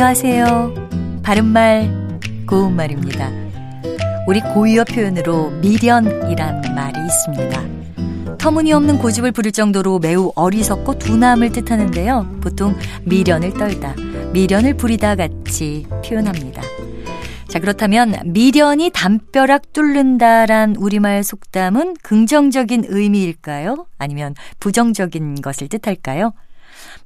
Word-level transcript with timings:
안녕하세요. 0.00 1.22
바른말, 1.24 2.20
고운말입니다. 2.46 3.32
우리 4.28 4.40
고유어 4.40 4.84
표현으로 4.84 5.50
미련이란 5.60 6.62
말이 6.72 7.00
있습니다. 7.04 8.36
터무니없는 8.38 8.98
고집을 8.98 9.32
부릴 9.32 9.50
정도로 9.50 9.98
매우 9.98 10.30
어리석고 10.36 11.00
둔함을 11.00 11.50
뜻하는데요. 11.50 12.38
보통 12.40 12.76
미련을 13.06 13.54
떨다, 13.54 13.96
미련을 14.32 14.74
부리다 14.74 15.16
같이 15.16 15.84
표현합니다. 16.06 16.62
자, 17.48 17.58
그렇다면 17.58 18.14
미련이 18.24 18.90
담벼락 18.94 19.72
뚫는다란 19.72 20.76
우리말 20.76 21.24
속담은 21.24 21.96
긍정적인 22.04 22.84
의미일까요? 22.86 23.88
아니면 23.98 24.36
부정적인 24.60 25.40
것을 25.40 25.66
뜻할까요? 25.66 26.34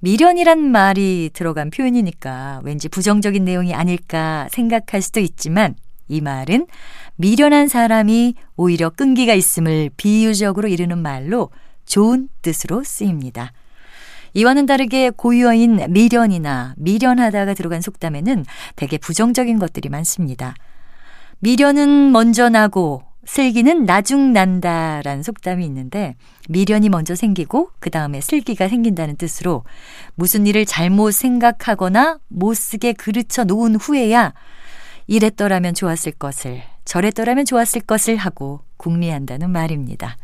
미련이란 0.00 0.58
말이 0.58 1.30
들어간 1.32 1.70
표현이니까 1.70 2.60
왠지 2.64 2.88
부정적인 2.88 3.44
내용이 3.44 3.74
아닐까 3.74 4.48
생각할 4.50 5.02
수도 5.02 5.20
있지만 5.20 5.74
이 6.08 6.20
말은 6.20 6.66
미련한 7.16 7.68
사람이 7.68 8.34
오히려 8.56 8.90
끈기가 8.90 9.34
있음을 9.34 9.90
비유적으로 9.96 10.68
이르는 10.68 10.98
말로 10.98 11.50
좋은 11.84 12.28
뜻으로 12.42 12.82
쓰입니다. 12.84 13.52
이와는 14.34 14.66
다르게 14.66 15.10
고유어인 15.10 15.92
미련이나 15.92 16.74
미련하다가 16.78 17.54
들어간 17.54 17.80
속담에는 17.80 18.44
대개 18.76 18.98
부정적인 18.98 19.58
것들이 19.58 19.88
많습니다. 19.88 20.54
미련은 21.40 22.12
먼저 22.12 22.48
나고 22.48 23.02
슬기는 23.24 23.84
나중 23.84 24.32
난다라는 24.32 25.22
속담이 25.22 25.64
있는데 25.66 26.16
미련이 26.48 26.88
먼저 26.88 27.14
생기고 27.14 27.70
그 27.78 27.90
다음에 27.90 28.20
슬기가 28.20 28.68
생긴다는 28.68 29.16
뜻으로 29.16 29.64
무슨 30.14 30.46
일을 30.46 30.66
잘못 30.66 31.12
생각하거나 31.12 32.18
못 32.28 32.54
쓰게 32.54 32.94
그르쳐 32.94 33.44
놓은 33.44 33.76
후에야 33.76 34.34
이랬더라면 35.06 35.74
좋았을 35.74 36.12
것을 36.12 36.62
저랬더라면 36.84 37.44
좋았을 37.44 37.82
것을 37.82 38.16
하고 38.16 38.60
궁리한다는 38.76 39.50
말입니다. 39.50 40.16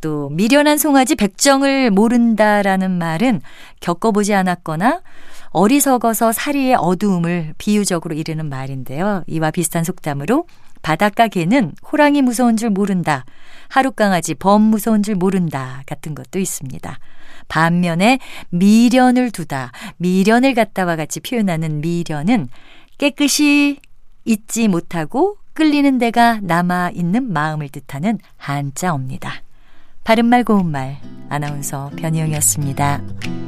또 0.00 0.28
미련한 0.28 0.78
송아지 0.78 1.14
백정을 1.14 1.90
모른다라는 1.90 2.90
말은 2.90 3.40
겪어보지 3.80 4.34
않았거나 4.34 5.00
어리석어서 5.50 6.32
사리의 6.32 6.76
어두움을 6.76 7.54
비유적으로 7.58 8.14
이르는 8.14 8.48
말인데요. 8.48 9.24
이와 9.26 9.50
비슷한 9.50 9.84
속담으로 9.84 10.46
바닷가 10.82 11.28
개는 11.28 11.72
호랑이 11.90 12.22
무서운 12.22 12.56
줄 12.56 12.70
모른다. 12.70 13.24
하룻강아지 13.68 14.34
범 14.34 14.62
무서운 14.62 15.02
줄 15.02 15.14
모른다. 15.14 15.82
같은 15.86 16.14
것도 16.14 16.38
있습니다. 16.38 16.98
반면에 17.48 18.18
미련을 18.50 19.30
두다, 19.30 19.72
미련을 19.96 20.54
갖다와 20.54 20.96
같이 20.96 21.20
표현하는 21.20 21.80
미련은 21.80 22.48
깨끗이 22.98 23.80
잊지 24.24 24.68
못하고 24.68 25.38
끌리는 25.54 25.98
데가 25.98 26.40
남아 26.42 26.90
있는 26.94 27.32
마음을 27.32 27.68
뜻하는 27.68 28.18
한자어입니다. 28.36 29.42
바른말 30.04 30.44
고운말 30.44 30.98
아나운서 31.28 31.90
변희영이었습니다. 31.96 33.47